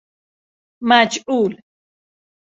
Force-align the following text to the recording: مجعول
مجعول 0.83 1.59